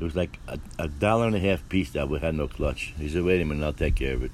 It 0.03 0.05
was 0.05 0.17
like 0.17 0.41
a, 0.49 0.59
a 0.81 0.89
dollar 0.89 1.29
and 1.29 1.37
a 1.37 1.39
half 1.39 1.69
piece 1.69 1.93
that 1.93 2.09
we 2.09 2.19
had 2.19 2.35
no 2.35 2.49
clutch. 2.49 2.93
He 2.99 3.09
said, 3.09 3.23
"Wait 3.23 3.41
a 3.41 3.45
minute, 3.45 3.65
I'll 3.65 3.73
take 3.73 3.95
care 3.95 4.15
of 4.15 4.25
it." 4.25 4.33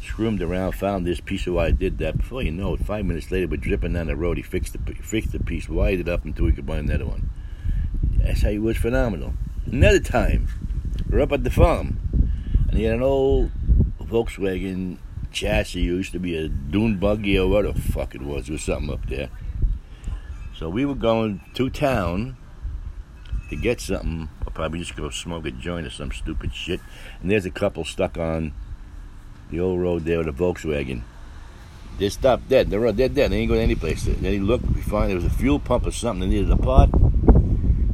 screwed 0.00 0.40
around, 0.40 0.72
found 0.72 1.04
this 1.04 1.20
piece 1.20 1.48
of 1.48 1.54
wire, 1.54 1.72
did 1.72 1.98
that. 1.98 2.16
Before 2.16 2.42
you 2.42 2.52
know 2.52 2.74
it, 2.74 2.84
five 2.86 3.04
minutes 3.04 3.28
later, 3.32 3.48
we're 3.48 3.56
dripping 3.56 3.94
down 3.94 4.06
the 4.06 4.14
road. 4.14 4.36
He 4.36 4.42
fixed 4.44 4.72
the 4.72 4.94
fixed 4.94 5.32
the 5.32 5.40
piece, 5.40 5.68
wired 5.68 5.98
it 5.98 6.08
up 6.08 6.24
until 6.24 6.44
we 6.44 6.52
could 6.52 6.64
buy 6.64 6.78
another 6.78 7.06
one. 7.06 7.28
That's 8.18 8.42
how 8.42 8.50
he 8.50 8.60
was 8.60 8.76
phenomenal. 8.76 9.34
Another 9.66 9.98
time, 9.98 10.46
we're 11.10 11.22
up 11.22 11.32
at 11.32 11.42
the 11.42 11.50
farm, 11.50 11.98
and 12.68 12.78
he 12.78 12.84
had 12.84 12.94
an 12.94 13.02
old 13.02 13.50
Volkswagen 14.00 14.98
chassis. 15.32 15.80
It 15.80 15.86
used 15.86 16.12
to 16.12 16.20
be 16.20 16.36
a 16.36 16.48
dune 16.48 16.98
buggy 16.98 17.36
or 17.36 17.48
what 17.48 17.64
the 17.64 17.74
fuck 17.74 18.14
it 18.14 18.22
was. 18.22 18.46
There 18.46 18.52
was 18.52 18.62
something 18.62 18.92
up 18.92 19.06
there. 19.08 19.28
So 20.56 20.68
we 20.68 20.84
were 20.84 20.94
going 20.94 21.40
to 21.54 21.68
town 21.68 22.36
to 23.50 23.56
get 23.56 23.80
something. 23.80 24.28
I'll 24.46 24.52
probably 24.52 24.78
just 24.78 24.96
go 24.96 25.10
smoke 25.10 25.44
a 25.46 25.50
joint 25.50 25.86
or 25.86 25.90
some 25.90 26.12
stupid 26.12 26.54
shit. 26.54 26.80
And 27.20 27.30
there's 27.30 27.44
a 27.44 27.50
couple 27.50 27.84
stuck 27.84 28.16
on 28.16 28.52
the 29.50 29.60
old 29.60 29.80
road 29.80 30.04
there 30.04 30.18
with 30.18 30.28
a 30.28 30.32
Volkswagen. 30.32 31.02
They 31.98 32.08
stopped 32.08 32.48
dead. 32.48 32.70
They're 32.70 32.86
uh, 32.86 32.92
dead, 32.92 33.14
dead. 33.14 33.30
They 33.30 33.38
ain't 33.38 33.50
going 33.50 33.60
any 33.60 33.74
place. 33.74 34.04
Then 34.04 34.32
he 34.32 34.38
looked. 34.38 34.64
We 34.70 34.80
find 34.80 35.10
there 35.10 35.16
was 35.16 35.26
a 35.26 35.30
fuel 35.30 35.58
pump 35.58 35.86
or 35.86 35.90
something. 35.90 36.30
They 36.30 36.36
needed 36.36 36.50
a 36.50 36.56
part. 36.56 36.88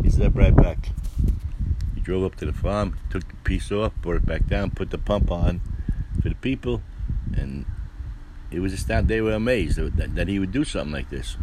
He 0.03 0.11
stepped 0.11 0.37
right 0.37 0.55
back. 0.55 0.91
He 1.95 2.01
drove 2.03 2.23
up 2.23 2.37
to 2.37 2.47
the 2.47 2.53
farm, 2.53 2.99
took 3.11 3.27
the 3.27 3.35
piece 3.43 3.73
off, 3.73 3.93
brought 3.97 4.17
it 4.17 4.27
back 4.27 4.47
down, 4.47 4.71
put 4.71 4.91
the 4.91 4.99
pump 4.99 5.33
on 5.33 5.61
for 6.23 6.29
the 6.29 6.37
people, 6.37 6.83
and 7.37 7.65
it 8.53 8.61
was 8.61 8.73
astounding. 8.73 9.09
They 9.09 9.21
were 9.21 9.33
amazed 9.33 9.79
that, 9.79 10.15
that 10.15 10.29
he 10.29 10.39
would 10.39 10.53
do 10.53 10.65
something 10.65 10.93
like 10.93 11.11
this. 11.11 11.37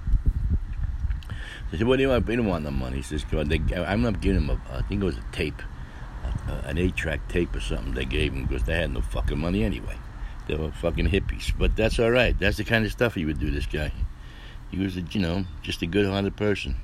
They 1.74 1.80
said, 1.80 1.88
"What 1.88 1.98
do 1.98 2.03
you 2.03 2.10
want?" 2.10 2.30
He 2.30 2.36
didn't 2.36 2.46
want 2.46 2.63
the 2.63 2.72
money. 2.72 2.98
He 2.98 3.01
says, 3.01 3.25
"I'm 3.34 4.01
not 4.01 4.22
giving 4.22 4.44
him 4.44 4.50
a. 4.50 4.62
I 4.72 4.84
think 4.84 5.01
it 5.01 5.06
was 5.06 5.18
a 5.18 5.25
tape." 5.34 5.62
uh, 6.48 6.62
an 6.65 6.77
eight-track 6.77 7.27
tape 7.27 7.56
or 7.56 7.60
something 7.60 7.94
they 7.94 8.06
gave 8.06 8.34
him 8.34 8.46
because 8.46 8.63
they 8.63 8.75
had 8.75 8.92
no 8.92 9.01
fucking 9.01 9.39
money 9.39 9.63
anyway. 9.63 9.98
They 10.48 10.56
were 10.56 10.72
fucking 10.72 11.08
hippies, 11.08 11.53
but 11.58 11.75
that's 11.75 12.00
all 12.00 12.12
right. 12.12 12.38
That's 12.38 12.58
the 12.58 12.63
kind 12.63 12.86
of 12.86 12.92
stuff 12.92 13.15
he 13.15 13.25
would 13.25 13.39
do. 13.39 13.50
This 13.50 13.65
guy, 13.65 13.92
he 14.72 14.77
was, 14.77 14.98
a, 14.98 15.01
you 15.01 15.22
know, 15.22 15.46
just 15.62 15.82
a 15.82 15.86
good-hearted 15.86 16.36
person. 16.36 16.75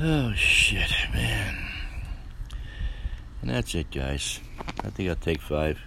Oh 0.00 0.32
shit, 0.34 0.90
man. 1.12 1.56
And 3.42 3.50
that's 3.50 3.74
it, 3.74 3.90
guys. 3.90 4.40
I 4.82 4.90
think 4.90 5.08
I'll 5.08 5.16
take 5.16 5.40
five. 5.40 5.80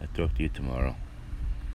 I'll 0.00 0.08
talk 0.14 0.34
to 0.36 0.42
you 0.42 0.48
tomorrow. 0.48 0.96